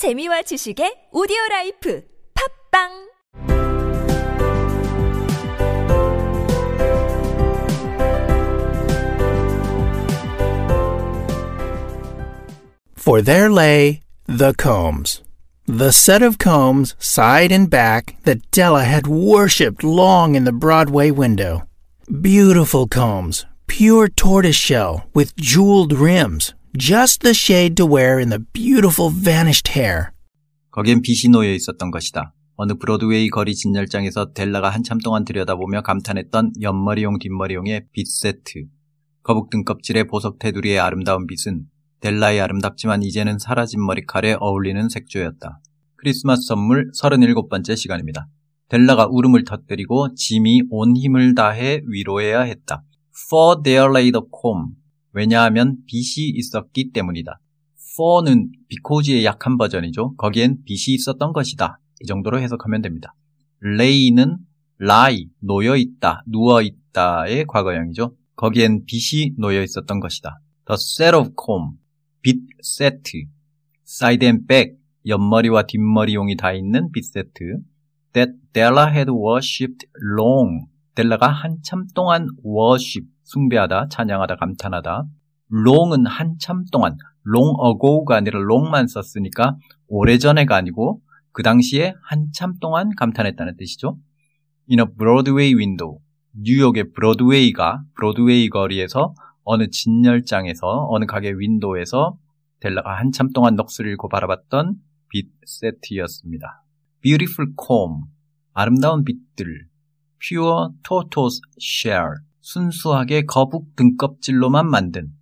[0.00, 2.02] 재미와 지식의 오디오 라이프
[2.72, 3.10] 팝빵
[12.96, 15.20] For there lay the combs,
[15.66, 21.10] the set of combs side and back that Della had worshipped long in the Broadway
[21.10, 21.68] window.
[22.08, 29.10] Beautiful combs, pure tortoiseshell with jeweled rims, just the shade to wear in the beautiful
[29.12, 30.12] vanished hair.
[30.70, 32.32] 거기엔 빛이 놓여 있었던 것이다.
[32.56, 38.66] 어느 브로드웨이 거리 진열장에서 델라가 한참 동안 들여다보며 감탄했던 옆머리용 뒷머리용의 빛 세트.
[39.22, 41.64] 거북 등껍질의 보석 테두리의 아름다운 빛은
[42.00, 45.60] 델라의 아름답지만 이제는 사라진 머리칼에 어울리는 색조였다.
[45.96, 48.26] 크리스마스 선물 37번째 시간입니다.
[48.68, 52.84] 델라가 울음을 터뜨리고 짐이 온 힘을 다해 위로해야 했다.
[53.28, 54.79] For there lay the comb.
[55.12, 57.40] 왜냐하면 빛이 있었기 때문이다.
[57.94, 60.14] for는 because의 약한 버전이죠.
[60.16, 61.78] 거기엔 빛이 있었던 것이다.
[62.00, 63.14] 이 정도로 해석하면 됩니다.
[63.60, 64.38] lay는
[64.80, 68.16] lie, 놓여있다, 누워있다의 과거형이죠.
[68.36, 70.40] 거기엔 빛이 놓여 있었던 것이다.
[70.66, 71.78] The set of comb,
[72.22, 73.24] 빛 세트,
[73.86, 77.58] side and back, 옆머리와 뒷머리용이 다 있는 빛 세트.
[78.12, 79.86] That Della had worshipped
[80.16, 80.66] long.
[81.00, 85.06] 델라가 한참 동안 worship, 숭배하다, 찬양하다, 감탄하다.
[85.50, 89.56] long은 한참 동안, long ago가 아니라 long만 썼으니까
[89.88, 91.00] 오래전에가 아니고
[91.32, 93.96] 그 당시에 한참 동안 감탄했다는 뜻이죠.
[94.70, 96.00] In a Broadway window.
[96.34, 99.14] 뉴욕의 브로드웨이가 브로드웨이 거리에서
[99.44, 102.18] 어느 진열장에서 어느 가게 윈도에서
[102.60, 104.74] 델라가 한참 동안 넋을 잃고 바라봤던
[105.08, 106.62] 빛 세트였습니다.
[107.00, 108.04] Beautiful comb.
[108.52, 109.70] 아름다운 빛들.
[110.20, 112.14] Pure tortoise shell.
[112.40, 115.12] 순수하게 거북 등껍질로만 만든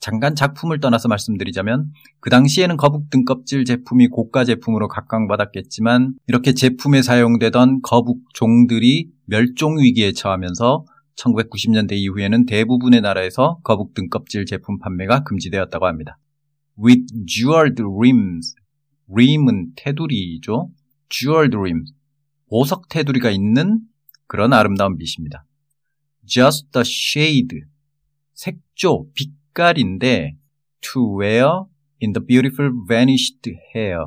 [0.00, 7.82] 잠깐 작품을 떠나서 말씀드리자면 그 당시에는 거북 등껍질 제품이 고가 제품으로 각광받았겠지만 이렇게 제품에 사용되던
[7.82, 10.84] 거북 종들이 멸종 위기에 처하면서
[11.16, 16.18] 1990년대 이후에는 대부분의 나라에서 거북 등껍질 제품 판매가 금지되었다고 합니다.
[16.82, 18.54] With jeweled rims.
[19.12, 20.70] rim은 테두리죠.
[21.08, 21.92] jeweled rims.
[22.48, 23.80] 보석 테두리가 있는
[24.28, 25.44] 그런 아름다운 빛입니다.
[26.24, 27.62] Just the shade.
[28.34, 30.36] 색조, 빛깔인데
[30.80, 31.64] to wear
[32.00, 34.04] in the beautiful vanished hair.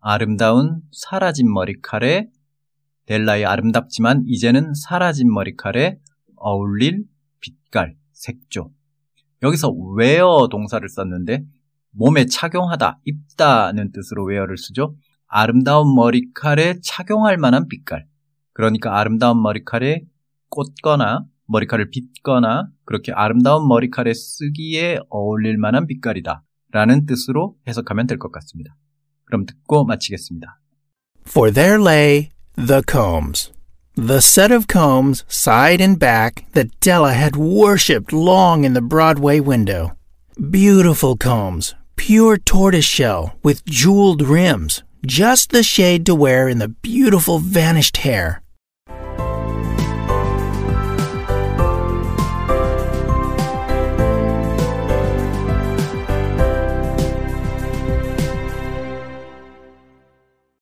[0.00, 2.28] 아름다운 사라진 머리칼에
[3.06, 5.98] 델라의 아름답지만 이제는 사라진 머리칼에
[6.36, 7.04] 어울릴
[7.40, 8.70] 빛깔, 색조.
[9.42, 11.44] 여기서 wear 동사를 썼는데
[11.92, 14.96] 몸에 착용하다, 입다는 뜻으로 wear를 쓰죠.
[15.26, 18.06] 아름다운 머리칼에 착용할 만한 빛깔.
[18.54, 20.02] 그러니까 아름다운 머리칼에
[20.48, 26.42] 꽂거나 머리칼을 빗거나 그렇게 아름다운 머리칼에 쓰기에 어울릴 만한 빛깔이다.
[26.70, 28.74] 라는 뜻으로 해석하면 될 것 같습니다.
[29.26, 30.58] 그럼 듣고 마치겠습니다.
[31.26, 33.52] For there lay the combs,
[33.96, 39.40] the set of combs side and back that Della had worshipped long in the Broadway
[39.40, 39.92] window.
[40.38, 47.38] Beautiful combs, pure tortoiseshell with jeweled rims, just the shade to wear in the beautiful
[47.38, 48.42] vanished hair.